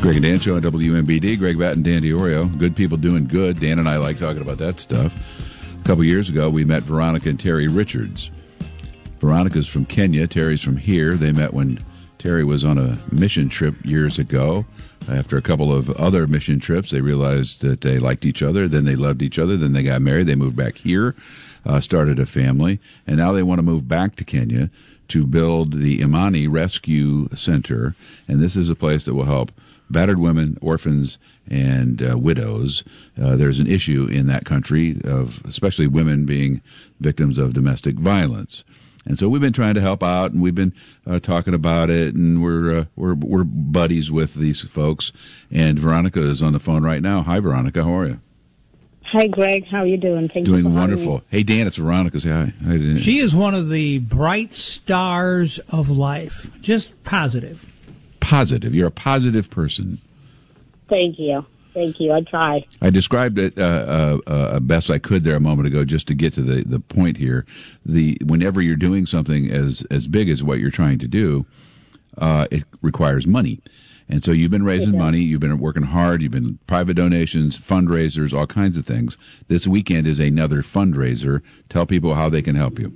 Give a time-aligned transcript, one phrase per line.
[0.00, 1.38] Greg and Dan show on WMBD.
[1.38, 2.56] Greg Batt and Dan Diorio.
[2.58, 3.60] Good people doing good.
[3.60, 5.14] Dan and I like talking about that stuff.
[5.78, 8.30] A couple years ago, we met Veronica and Terry Richards.
[9.18, 10.26] Veronica's from Kenya.
[10.26, 11.16] Terry's from here.
[11.16, 11.84] They met when
[12.18, 14.64] Terry was on a mission trip years ago.
[15.06, 18.68] After a couple of other mission trips, they realized that they liked each other.
[18.68, 19.58] Then they loved each other.
[19.58, 20.26] Then they got married.
[20.26, 21.14] They moved back here,
[21.66, 24.70] uh, started a family, and now they want to move back to Kenya
[25.08, 27.94] to build the Imani Rescue Center.
[28.26, 29.52] And this is a place that will help
[29.90, 31.18] battered women, orphans,
[31.48, 32.84] and uh, widows.
[33.20, 36.60] Uh, there's an issue in that country of especially women being
[37.00, 38.64] victims of domestic violence.
[39.06, 40.74] And so we've been trying to help out, and we've been
[41.06, 45.10] uh, talking about it, and we're uh, we're we're buddies with these folks.
[45.50, 47.22] And Veronica is on the phone right now.
[47.22, 47.82] Hi, Veronica.
[47.82, 48.20] How are you?
[49.04, 49.66] Hi, Greg.
[49.66, 50.28] How are you doing?
[50.28, 51.22] Thank doing you wonderful.
[51.30, 52.20] Hey, Dan, it's Veronica.
[52.20, 52.52] Say hi.
[52.64, 52.98] hi Dan.
[52.98, 56.48] She is one of the bright stars of life.
[56.60, 57.64] Just positive
[58.30, 58.74] positive.
[58.74, 59.98] You're a positive person.
[60.88, 61.44] Thank you.
[61.74, 62.12] Thank you.
[62.12, 62.64] I try.
[62.80, 66.14] I described it uh, uh, uh, best I could there a moment ago, just to
[66.14, 67.44] get to the, the point here.
[67.84, 71.44] The whenever you're doing something as as big as what you're trying to do,
[72.18, 73.60] uh, it requires money,
[74.08, 75.20] and so you've been raising money.
[75.20, 76.22] You've been working hard.
[76.22, 79.16] You've been private donations, fundraisers, all kinds of things.
[79.46, 81.40] This weekend is another fundraiser.
[81.68, 82.92] Tell people how they can help you.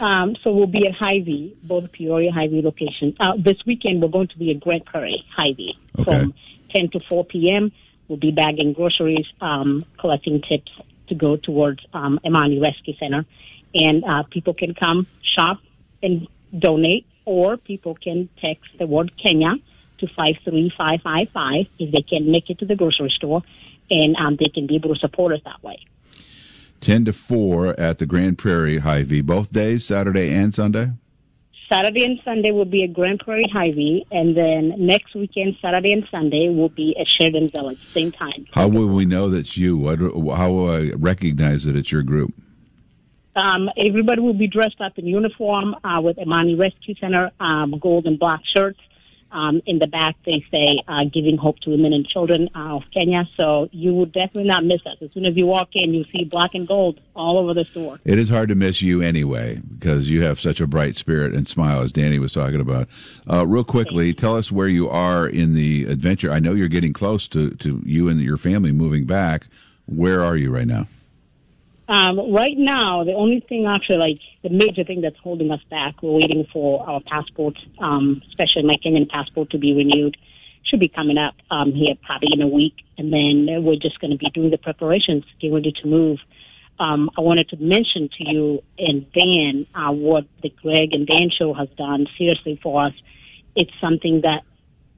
[0.00, 3.14] Um, so we'll be at Hy-Vee, both Peoria Hy-Vee locations.
[3.20, 6.04] Uh, this weekend we're going to be at Grand Prairie Hy-Vee okay.
[6.04, 6.34] from
[6.70, 7.70] 10 to 4 p.m.
[8.08, 10.72] We'll be bagging groceries, um, collecting tips
[11.08, 13.26] to go towards um, Imani Rescue Center,
[13.74, 15.58] and uh, people can come shop
[16.02, 16.26] and
[16.58, 19.54] donate, or people can text the word Kenya
[19.98, 23.42] to 53555 if they can make it to the grocery store,
[23.90, 25.78] and um, they can be able to support us that way.
[26.80, 30.92] 10 to 4 at the Grand Prairie Hy-Vee, both days, Saturday and Sunday?
[31.70, 36.04] Saturday and Sunday will be at Grand Prairie Hy-Vee, and then next weekend, Saturday and
[36.10, 38.46] Sunday, will be at Sheridan Village, same time.
[38.52, 39.86] How will we know that's you?
[39.86, 42.34] How will I recognize that it's your group?
[43.36, 48.06] Um, everybody will be dressed up in uniform uh, with Imani Rescue Center um, gold
[48.06, 48.80] and black shirts.
[49.32, 52.82] Um, in the back, they say uh, giving hope to women and children uh, of
[52.92, 53.28] Kenya.
[53.36, 54.96] So you will definitely not miss us.
[55.00, 57.98] As soon as you walk in, you see black and gold all over the store.
[58.04, 61.46] It is hard to miss you anyway because you have such a bright spirit and
[61.46, 62.88] smile, as Danny was talking about.
[63.30, 66.30] Uh, real quickly, tell us where you are in the adventure.
[66.30, 69.46] I know you're getting close to, to you and your family moving back.
[69.86, 70.86] Where are you right now?
[71.90, 76.00] Um, right now, the only thing actually, like the major thing that's holding us back,
[76.04, 80.16] we're waiting for our passport, um, especially my Kenyan passport to be renewed.
[80.62, 84.12] Should be coming up um, here probably in a week, and then we're just going
[84.12, 86.20] to be doing the preparations, getting ready to move.
[86.78, 91.30] Um, I wanted to mention to you and Dan uh, what the Greg and Dan
[91.36, 92.92] show has done seriously for us.
[93.56, 94.44] It's something that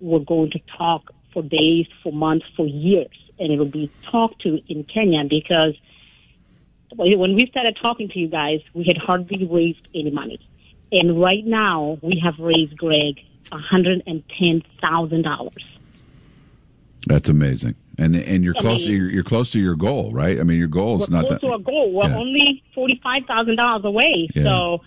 [0.00, 4.60] we're going to talk for days, for months, for years, and it'll be talked to
[4.68, 5.74] in Kenya because
[6.96, 10.38] when we started talking to you guys, we had hardly raised any money.
[10.90, 15.52] And right now, we have raised, Greg, $110,000.
[17.06, 17.74] That's amazing.
[17.98, 20.40] And and you're I close mean, to your you're close to your goal, right?
[20.40, 21.46] I mean, your goal is not close that.
[21.46, 21.92] to our goal.
[21.92, 22.16] We're yeah.
[22.16, 24.30] only forty five thousand dollars away.
[24.34, 24.44] Yeah.
[24.44, 24.80] So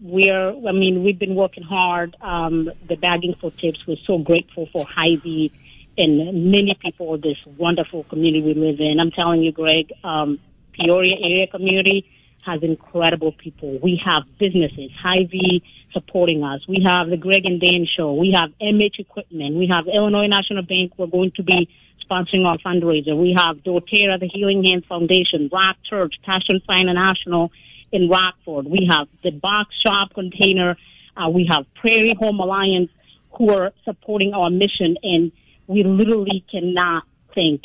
[0.00, 0.48] we're.
[0.48, 2.16] I mean, we've been working hard.
[2.20, 3.86] Um, the bagging for tips.
[3.86, 5.52] We're so grateful for Hy-Vee
[5.96, 8.98] and many people of this wonderful community we live in.
[8.98, 9.92] I'm telling you, Greg.
[10.02, 10.38] Um,
[10.72, 12.08] Peoria area community
[12.42, 13.78] has incredible people.
[13.82, 16.66] We have businesses, Hy-Vee supporting us.
[16.68, 18.14] We have the Greg and Dan show.
[18.14, 19.56] We have MH equipment.
[19.56, 20.92] We have Illinois National Bank.
[20.96, 21.68] We're going to be
[22.08, 23.16] sponsoring our fundraiser.
[23.16, 27.52] We have doTERRA, the Healing Hands Foundation, Rock Church, Passion Fire International
[27.92, 28.66] in Rockford.
[28.66, 30.76] We have the Box Shop Container.
[31.16, 32.90] Uh, we have Prairie Home Alliance
[33.32, 35.32] who are supporting our mission and
[35.66, 37.04] we literally cannot
[37.34, 37.62] thank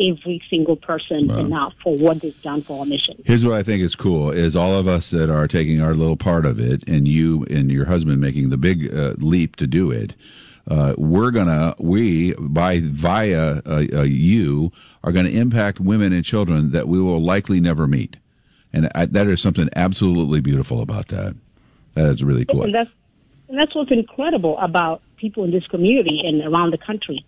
[0.00, 1.38] every single person wow.
[1.38, 3.22] enough for what they've done for our mission.
[3.24, 6.16] Here's what I think is cool: is all of us that are taking our little
[6.16, 9.90] part of it, and you and your husband making the big uh, leap to do
[9.90, 10.14] it.
[10.68, 14.70] Uh, we're gonna we by via uh, uh you
[15.02, 18.16] are going to impact women and children that we will likely never meet,
[18.72, 21.34] and I, that is something absolutely beautiful about that.
[21.94, 22.62] That is really cool.
[22.62, 22.90] And that's
[23.48, 27.24] and that's what's incredible about people in this community and around the country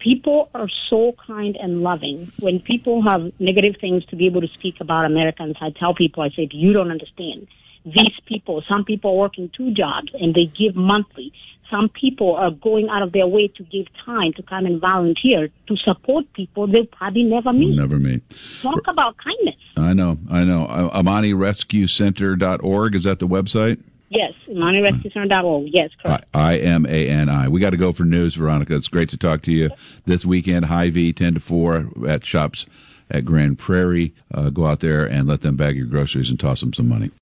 [0.00, 2.32] people are so kind and loving.
[2.40, 6.22] When people have negative things to be able to speak about Americans, I tell people,
[6.22, 7.46] I say, you don't understand.
[7.84, 11.32] These people, some people are working two jobs and they give monthly.
[11.70, 15.48] Some people are going out of their way to give time to come and volunteer
[15.68, 17.76] to support people they'll probably never meet.
[17.76, 18.22] Never meet.
[18.60, 19.54] Talk about kindness.
[19.76, 20.64] I know, I know.
[20.66, 23.80] Uh, AmaniRescueCenter.org, is that the website?
[24.10, 25.68] Yes, ImaniRescueCenter.org.
[25.72, 26.26] Yes, correct.
[26.34, 27.48] I M A N I.
[27.48, 28.74] We got to go for news, Veronica.
[28.74, 29.70] It's great to talk to you
[30.04, 30.64] this weekend.
[30.66, 32.66] Hy-Vee, 10 to 4 at shops
[33.08, 34.12] at Grand Prairie.
[34.34, 37.12] Uh, go out there and let them bag your groceries and toss them some money.